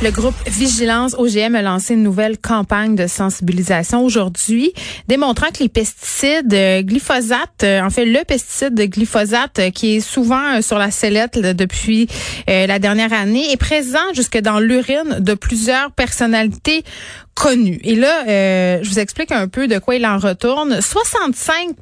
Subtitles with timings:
[0.00, 4.72] Le groupe Vigilance OGM a lancé une nouvelle campagne de sensibilisation aujourd'hui,
[5.08, 9.96] démontrant que les pesticides euh, glyphosate, euh, en fait le pesticide de glyphosate euh, qui
[9.96, 12.06] est souvent sur la sellette depuis
[12.46, 16.84] la dernière année, est présent jusque dans l'urine de plusieurs personnalités
[17.34, 17.80] connues.
[17.82, 20.80] Et là, je vous explique un peu de quoi il en retourne.
[20.80, 21.74] 65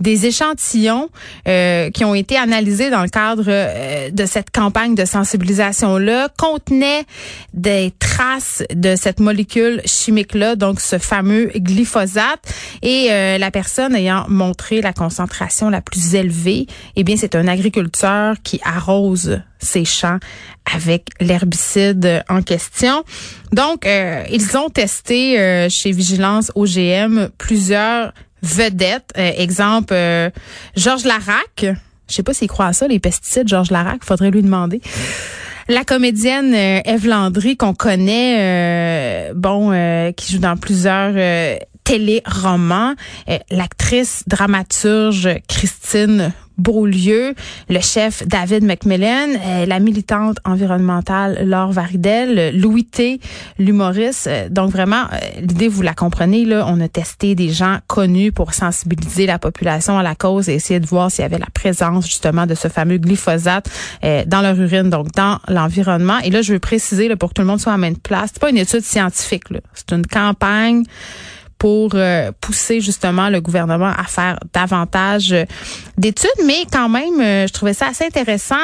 [0.00, 1.08] des échantillons
[1.48, 7.04] euh, qui ont été analysés dans le cadre euh, de cette campagne de sensibilisation-là contenaient
[7.54, 12.40] des traces de cette molécule chimique-là, donc ce fameux glyphosate.
[12.82, 17.46] Et euh, la personne ayant montré la concentration la plus élevée, eh bien, c'est un
[17.46, 20.18] agriculteur qui arrose ses champs
[20.74, 23.04] avec l'herbicide en question.
[23.52, 29.12] Donc, ils ont testé chez Vigilance OGM plusieurs vedettes.
[29.16, 30.30] Euh, exemple, euh,
[30.76, 31.66] Georges Larac.
[32.08, 34.04] Je sais pas s'il croit à ça, les pesticides, Georges Larac.
[34.04, 34.80] Faudrait lui demander.
[35.68, 39.70] La comédienne euh, Eve Landry qu'on connaît, bon,
[40.16, 41.14] qui joue dans plusieurs
[41.84, 42.94] téléromans,
[43.50, 47.34] l'actrice dramaturge Christine Beaulieu,
[47.68, 53.20] le chef David McMillan, euh, la militante environnementale Laure Varidel, Louis T,
[53.58, 54.26] l'humoriste.
[54.26, 58.32] Euh, donc vraiment, euh, l'idée, vous la comprenez, là, on a testé des gens connus
[58.32, 61.50] pour sensibiliser la population à la cause et essayer de voir s'il y avait la
[61.52, 63.68] présence justement de ce fameux glyphosate
[64.26, 66.18] dans leur urine, donc dans l'environnement.
[66.20, 68.40] Et là, je veux préciser pour que tout le monde soit à même place, c'est
[68.40, 70.84] pas une étude scientifique, c'est une campagne
[71.62, 75.44] pour euh, pousser justement le gouvernement à faire davantage euh,
[75.96, 76.28] d'études.
[76.44, 78.56] Mais quand même, euh, je trouvais ça assez intéressant.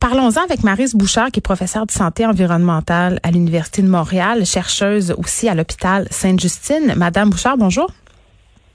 [0.00, 5.14] Parlons-en avec Marise Bouchard, qui est professeure de santé environnementale à l'Université de Montréal, chercheuse
[5.16, 6.94] aussi à l'hôpital Sainte-Justine.
[6.96, 7.88] Madame Bouchard, bonjour.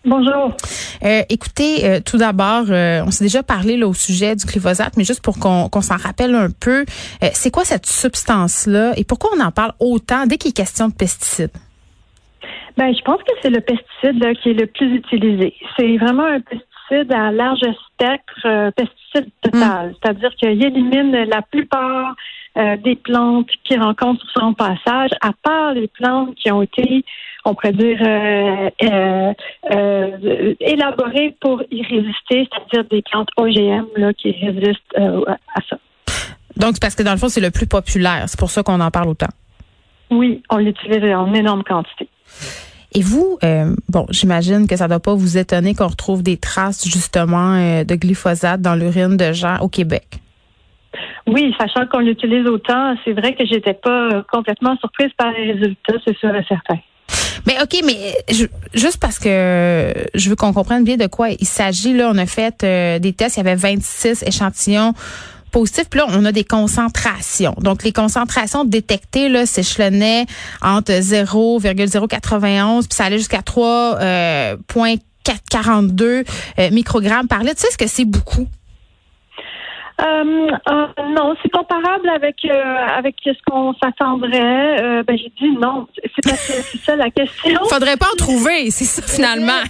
[0.05, 0.55] Bonjour.
[1.01, 5.37] écoutez, tout d'abord, on s'est déjà parlé là, au sujet du glyphosate, mais juste pour
[5.37, 6.85] qu'on s'en rappelle un peu,
[7.33, 10.93] c'est quoi cette substance-là et pourquoi on en parle autant dès qu'il est question de
[10.93, 11.51] pesticides?
[12.77, 15.53] Ben, je pense que c'est le pesticide qui est le plus utilisé.
[15.77, 19.89] C'est vraiment un pesticide à large spectre, euh, pesticide total.
[19.89, 19.93] Mm.
[20.01, 22.15] C'est-à-dire qu'il élimine la plupart
[22.57, 27.05] euh, des plantes qui rencontrent son passage, à part les plantes qui ont été,
[27.45, 29.33] on pourrait dire, euh,
[30.59, 35.77] élaborées pour y résister, c'est-à-dire des plantes OGM là, qui résistent à ça.
[36.57, 38.23] Donc, parce que dans le fond, c'est le plus populaire.
[38.27, 39.29] C'est pour ça qu'on en parle autant.
[40.11, 42.07] Oui, on l'utilise en énorme quantité.
[42.95, 46.37] Et vous, euh, bon, j'imagine que ça ne doit pas vous étonner qu'on retrouve des
[46.37, 50.05] traces justement euh, de glyphosate dans l'urine de gens au Québec.
[51.25, 55.95] Oui, sachant qu'on l'utilise autant, c'est vrai que j'étais pas complètement surprise par les résultats,
[56.05, 56.77] c'est sûr et certain.
[57.45, 58.13] Mais OK, mais
[58.73, 62.25] juste parce que je veux qu'on comprenne bien de quoi il s'agit, là, on a
[62.25, 64.93] fait euh, des tests, il y avait 26 échantillons
[65.53, 65.89] positif.
[65.89, 67.55] Puis là, on a des concentrations.
[67.59, 70.25] Donc, les concentrations détectées là s'échelonnaient
[70.61, 76.23] entre 0,091 puis ça allait jusqu'à 3,442 euh,
[76.59, 77.55] euh, microgrammes par litre.
[77.55, 78.47] Tu sais ce que c'est beaucoup?
[80.01, 82.43] Euh, non, c'est comparable avec
[82.97, 85.03] avec ce qu'on s'attendrait.
[85.03, 87.59] ben j'ai dit non, c'est c'est ça la question.
[87.69, 89.61] Faudrait pas en trouver, c'est ça finalement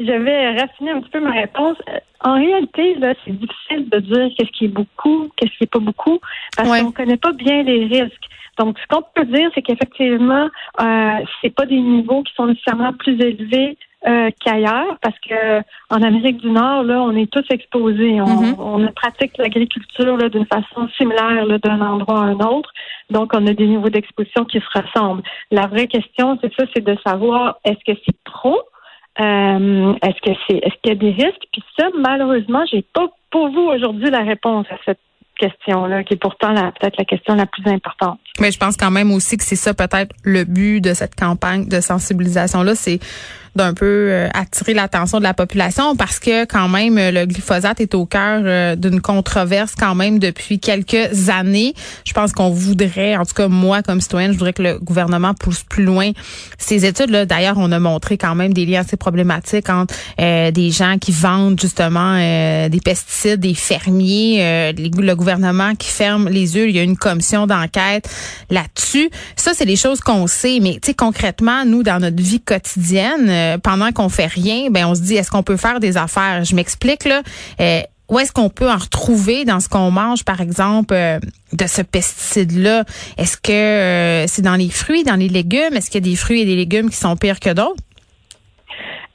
[0.00, 1.76] je vais raffiner un petit peu ma réponse.
[2.24, 5.78] En réalité, là, c'est difficile de dire qu'est-ce qui est beaucoup, qu'est-ce qui est pas
[5.78, 6.18] beaucoup,
[6.56, 8.24] parce qu'on connaît pas bien les risques.
[8.58, 10.48] Donc, ce qu'on peut dire, c'est qu'effectivement,
[10.80, 11.10] euh,
[11.42, 13.76] c'est pas des niveaux qui sont nécessairement plus élevés
[14.06, 18.20] euh, qu'ailleurs, parce que en Amérique du Nord, là, on est tous exposés.
[18.20, 18.56] On, mm-hmm.
[18.58, 22.70] on pratique l'agriculture d'une façon similaire d'un endroit à un autre.
[23.10, 25.22] Donc, on a des niveaux d'exposition qui se ressemblent.
[25.50, 28.62] La vraie question, c'est ça, c'est de savoir est-ce que c'est trop
[29.20, 31.46] euh, est-ce que c'est est-ce qu'il y a des risques?
[31.52, 34.98] Puis ça, malheureusement, j'ai pas pour vous aujourd'hui la réponse à cette
[35.38, 38.18] question-là, qui est pourtant peut-être la question la plus importante.
[38.40, 41.66] Mais je pense quand même aussi que c'est ça peut-être le but de cette campagne
[41.66, 43.00] de sensibilisation-là, c'est
[43.54, 47.94] d'un peu euh, attirer l'attention de la population parce que quand même le glyphosate est
[47.94, 51.74] au cœur euh, d'une controverse quand même depuis quelques années.
[52.04, 55.34] Je pense qu'on voudrait, en tout cas moi comme citoyenne, je voudrais que le gouvernement
[55.34, 56.10] pousse plus loin
[56.58, 57.10] ces études.
[57.10, 60.98] Là, d'ailleurs, on a montré quand même des liens assez problématiques entre euh, des gens
[60.98, 65.33] qui vendent justement des pesticides, des fermiers, le gouvernement
[65.78, 66.68] qui ferme les yeux.
[66.68, 68.08] Il y a une commission d'enquête
[68.50, 69.10] là-dessus.
[69.36, 73.28] Ça, c'est des choses qu'on sait, mais tu sais concrètement, nous dans notre vie quotidienne
[73.28, 76.44] euh, pendant qu'on fait rien, ben on se dit est-ce qu'on peut faire des affaires?
[76.44, 77.22] Je m'explique là.
[77.60, 81.18] Euh, où est-ce qu'on peut en retrouver dans ce qu'on mange, par exemple, euh,
[81.52, 82.84] de ce pesticide-là?
[83.16, 85.72] Est-ce que c'est dans les fruits, dans les légumes?
[85.72, 87.82] Est-ce qu'il y a des fruits et des légumes qui sont pires que d'autres?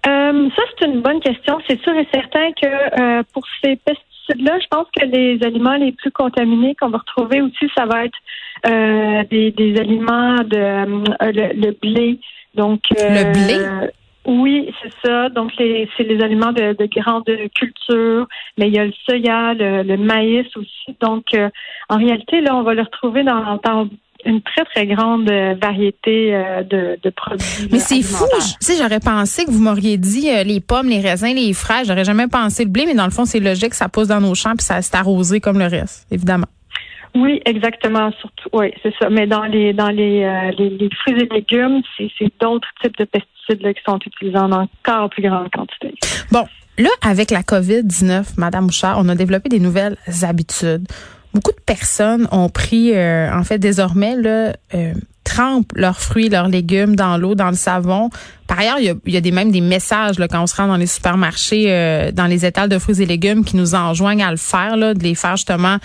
[0.03, 1.59] Ça, c'est une bonne question.
[1.67, 3.75] C'est sûr et certain que pour ces
[4.33, 8.05] pesticides-là, je pense que les aliments les plus contaminés qu'on va retrouver aussi, ça va
[8.05, 10.85] être des, aliments de
[11.21, 12.19] le, blé.
[12.55, 13.89] Donc, le blé?
[14.25, 15.29] Oui, c'est ça.
[15.29, 18.27] Donc, c'est les aliments de, grande culture,
[18.57, 20.95] mais il y a le soya, le, maïs aussi.
[20.99, 21.49] Donc, euh,
[21.89, 23.59] en réalité, là, on va le retrouver dans,
[24.25, 27.69] une très, très grande euh, variété euh, de, produits.
[27.71, 28.25] Mais c'est fou.
[28.39, 31.87] Tu sais, j'aurais pensé que vous m'auriez dit les pommes, les raisins, les fraises.
[31.87, 34.35] J'aurais jamais pensé le blé, mais dans le fond, c'est logique, ça pousse dans nos
[34.35, 36.47] champs puis ça s'est arrosé comme le reste, évidemment.
[37.15, 38.11] Oui, exactement.
[38.19, 39.09] Surtout, oui, c'est ça.
[39.09, 43.81] Mais dans les dans les, les fruits et légumes, c'est d'autres types de pesticides qui
[43.85, 45.95] sont utilisés en encore plus grande quantité.
[46.31, 46.45] Bon,
[46.77, 50.87] là, avec la COVID-19, Madame Bouchard, on a développé des nouvelles habitudes.
[51.33, 54.93] Beaucoup de personnes ont pris, euh, en fait, désormais, là, euh,
[55.29, 58.09] trempent leurs fruits, leurs légumes dans l'eau, dans le savon.
[58.47, 60.47] Par ailleurs, il y a, il y a des, même des messages là, quand on
[60.47, 63.75] se rend dans les supermarchés, euh, dans les étals de fruits et légumes, qui nous
[63.75, 65.77] enjoignent à le faire, là, de les faire justement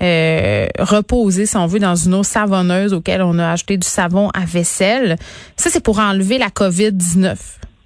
[0.00, 4.30] euh, reposer, si on veut, dans une eau savonneuse auquel on a ajouté du savon
[4.30, 5.16] à vaisselle.
[5.56, 7.36] Ça, c'est pour enlever la COVID-19.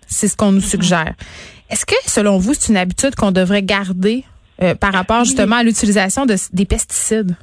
[0.07, 1.15] C'est ce qu'on nous suggère.
[1.71, 4.25] Est-ce que, selon vous, c'est une habitude qu'on devrait garder
[4.63, 7.37] euh, par rapport justement à l'utilisation de, des pesticides?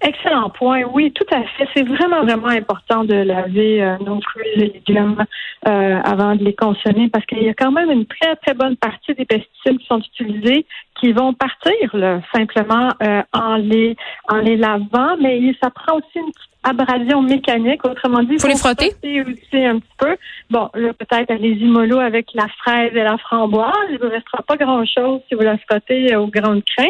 [0.00, 0.82] Excellent point.
[0.92, 1.68] Oui, tout à fait.
[1.74, 5.24] C'est vraiment, vraiment important de laver euh, nos fruits et légumes
[5.66, 8.76] euh, avant de les consommer parce qu'il y a quand même une très, très bonne
[8.76, 10.66] partie des pesticides qui sont utilisés
[11.00, 13.96] qui vont partir là, simplement euh, en les
[14.28, 17.84] en les lavant, mais ça prend aussi une petite abrasion mécanique.
[17.84, 20.16] Autrement dit, il faut, les frotter aussi un petit peu.
[20.50, 24.56] Bon, là, peut-être les immolos avec la fraise et la framboise, il ne restera pas
[24.56, 26.88] grand-chose si vous la frottez au grand crin.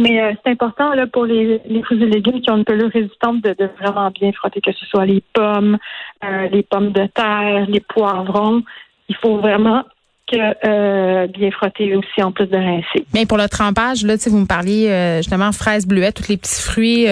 [0.00, 2.90] Mais euh, c'est important là pour les, les fruits et légumes qui ont une pelure
[2.90, 5.76] résistante de, de vraiment bien frotter, que ce soit les pommes,
[6.24, 8.62] euh, les pommes de terre, les poivrons.
[9.08, 9.82] Il faut vraiment
[10.30, 13.06] que euh, bien frotter aussi en plus de rincer.
[13.12, 17.06] Mais pour le trempage, là, vous me parliez justement fraises, bleuettes, tous les petits fruits,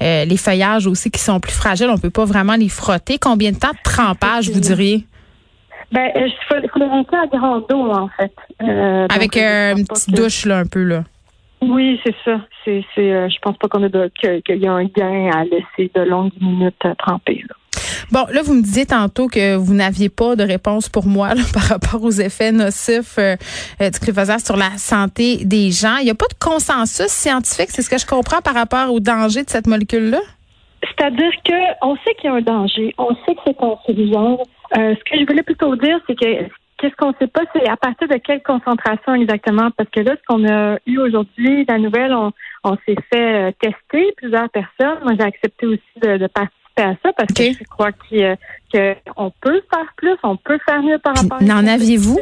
[0.00, 3.18] les feuillages aussi qui sont plus fragiles, on peut pas vraiment les frotter.
[3.18, 5.04] Combien de temps de trempage, vous diriez?
[5.92, 8.32] Ben, il faut, faut les rincer à grande eau, en fait.
[8.58, 11.04] Avec une petite douche, là, un peu, là.
[11.62, 12.40] Oui, c'est ça.
[12.64, 15.90] C'est, c'est, euh, je pense pas qu'on a qu'il y a un gain à laisser
[15.94, 17.42] de longues minutes tremper.
[17.48, 17.54] Là.
[18.10, 21.62] Bon, là, vous me disiez tantôt que vous n'aviez pas de réponse pour moi par
[21.62, 23.36] rapport aux effets nocifs euh,
[23.80, 25.96] euh, du glyphosate sur la santé des gens.
[25.98, 29.00] Il n'y a pas de consensus scientifique, c'est ce que je comprends par rapport au
[29.00, 30.20] danger de cette molécule-là?
[30.82, 34.36] C'est-à-dire que on sait qu'il y a un danger, on sait que c'est cancérigène.
[34.76, 36.44] Euh, ce que je voulais plutôt dire, c'est que
[36.84, 40.16] Qu'est-ce qu'on ne sait pas, c'est à partir de quelle concentration exactement, parce que là,
[40.16, 42.30] ce qu'on a eu aujourd'hui, la nouvelle, on,
[42.62, 44.98] on s'est fait euh, tester plusieurs personnes.
[45.02, 49.94] Moi, j'ai accepté aussi de, participer à ça parce que je crois qu'on peut faire
[49.96, 52.20] plus, on peut faire mieux par rapport à N'en aviez-vous?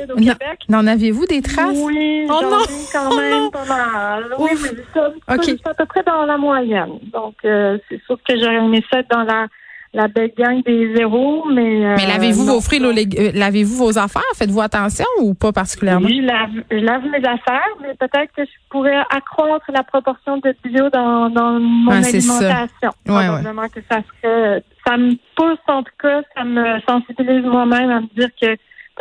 [0.68, 1.76] N'en aviez-vous des traces?
[1.82, 2.58] Oui, oh non!
[2.92, 4.26] quand oh même pas mal.
[4.38, 4.78] Oui, oui,
[5.26, 7.00] c'est à peu près dans la moyenne.
[7.12, 9.48] Donc, euh, c'est sûr que j'aurais aimé ça dans la
[9.94, 11.84] la belle gang des zéros, mais.
[11.84, 14.22] Euh, mais lavez-vous vos fruits, euh, lavez-vous vos affaires?
[14.36, 16.06] Faites-vous attention ou pas particulièrement?
[16.06, 20.38] Oui, je lave, je lave mes affaires, mais peut-être que je pourrais accroître la proportion
[20.38, 22.32] de bio dans, dans mon alimentation.
[22.80, 22.90] Ça.
[23.06, 23.68] Ouais, ouais.
[23.68, 28.08] que ça serait, ça me pousse en tout cas, ça me sensibilise moi-même à me
[28.16, 28.56] dire que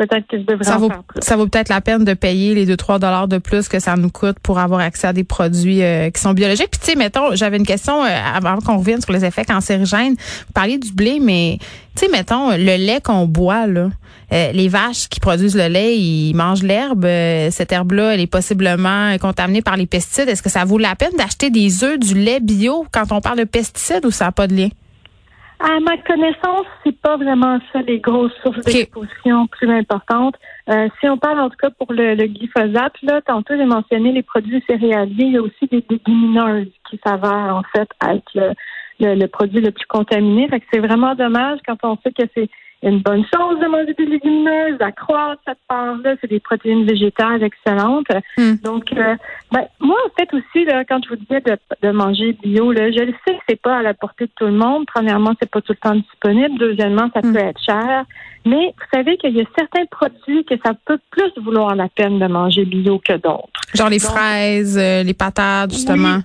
[0.06, 0.90] peut-être que je devrais ça vaut,
[1.20, 4.10] Ça vaut peut-être la peine de payer les 2-3 dollars de plus que ça nous
[4.10, 6.70] coûte pour avoir accès à des produits euh, qui sont biologiques.
[6.70, 10.14] Puis tu sais, mettons, j'avais une question euh, avant qu'on revienne sur les effets cancérigènes.
[10.14, 11.58] Vous parliez du blé, mais
[11.96, 13.90] tu sais, mettons, le lait qu'on boit, là,
[14.32, 17.06] euh, les vaches qui produisent le lait, ils mangent l'herbe.
[17.50, 20.28] cette herbe-là, elle est possiblement contaminée par les pesticides.
[20.28, 23.38] Est-ce que ça vaut la peine d'acheter des œufs, du lait bio quand on parle
[23.38, 24.68] de pesticides ou ça n'a pas de lien?
[25.64, 30.34] À ma connaissance, c'est pas vraiment ça les grosses sources d'exposition plus importantes.
[30.68, 34.24] Euh, si on parle en tout cas pour le, glyphosate, là, tantôt j'ai mentionné les
[34.24, 39.26] produits céréaliers, il y a aussi des légumineuses qui s'avèrent en fait être le, le,
[39.28, 40.48] produit le plus contaminé.
[40.48, 42.50] Fait que c'est vraiment dommage quand on sait que c'est
[42.82, 46.14] une bonne chose de manger des légumineuses, d'accroître cette part-là.
[46.20, 48.08] C'est des protéines végétales excellentes.
[48.36, 48.54] Hmm.
[48.62, 49.16] Donc, euh,
[49.52, 52.90] ben, moi, en fait, aussi, là, quand je vous disais de, de manger bio, là,
[52.90, 54.84] je le sais que c'est pas à la portée de tout le monde.
[54.86, 56.58] Premièrement, c'est pas tout le temps disponible.
[56.58, 57.32] Deuxièmement, ça hmm.
[57.32, 58.04] peut être cher.
[58.44, 62.18] Mais vous savez qu'il y a certains produits que ça peut plus vouloir la peine
[62.18, 63.48] de manger bio que d'autres.
[63.74, 66.18] Genre les fraises, euh, les patates, justement.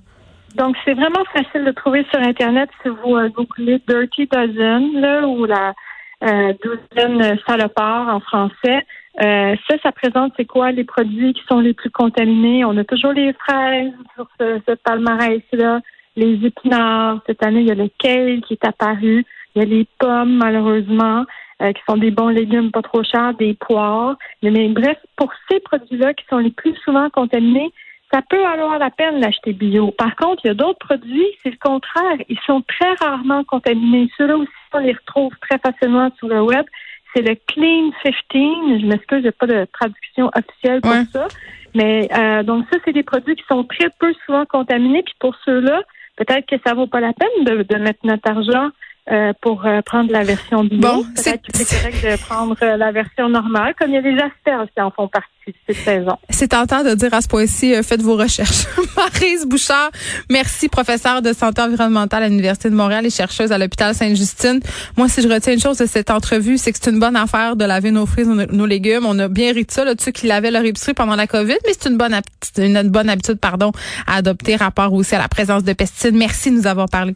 [0.55, 5.27] Donc, c'est vraiment facile de trouver sur Internet si vous euh, googlez Dirty Dozen, là,
[5.27, 5.75] ou la
[6.23, 8.85] euh, douzaine salopard en français.
[9.23, 12.65] Euh, ça, ça présente c'est quoi les produits qui sont les plus contaminés?
[12.65, 15.81] On a toujours les fraises sur ce, ce palmarès-là,
[16.15, 17.21] les épinards.
[17.25, 19.25] Cette année, il y a le kale qui est apparu.
[19.55, 21.25] Il y a les pommes, malheureusement,
[21.63, 24.15] euh, qui sont des bons légumes pas trop chers, des poires.
[24.43, 27.71] Mais, bref, pour ces produits-là qui sont les plus souvent contaminés,
[28.11, 29.91] ça peut avoir la peine d'acheter bio.
[29.91, 32.17] Par contre, il y a d'autres produits, c'est le contraire.
[32.29, 34.09] Ils sont très rarement contaminés.
[34.17, 36.65] Ceux-là aussi, on les retrouve très facilement sur le web.
[37.13, 38.81] C'est le Clean 15.
[38.81, 41.27] Je m'excuse, j'ai pas de traduction officielle pour ça.
[41.75, 45.03] Mais euh, donc ça, c'est des produits qui sont très peu souvent contaminés.
[45.03, 45.81] Puis pour ceux-là,
[46.15, 48.69] peut-être que ça vaut pas la peine de, de mettre notre argent
[49.09, 50.79] euh, pour euh, prendre la version bio.
[50.79, 54.01] Bon, Peut-être que c'est correct de prendre euh, la version normale, comme il y a
[54.01, 55.29] des asperges qui en font partie
[55.65, 56.17] cette saison.
[56.29, 58.65] C'est tentant de dire à ce point-ci, faites vos recherches.
[58.97, 59.91] Marise Bouchard,
[60.29, 64.59] merci, professeure de santé environnementale à l'Université de Montréal et chercheuse à l'hôpital Sainte-Justine.
[64.97, 67.55] Moi, si je retiens une chose de cette entrevue, c'est que c'est une bonne affaire
[67.55, 69.05] de laver nos fruits, nos, nos légumes.
[69.05, 71.27] On a bien ri de ça, là, de ceux qui lavaient leur épicerie pendant la
[71.27, 72.19] COVID, mais c'est une bonne,
[72.57, 73.71] une bonne habitude, pardon,
[74.05, 76.15] à adopter rapport aussi à la présence de pesticides.
[76.15, 77.15] Merci de nous avoir parlé.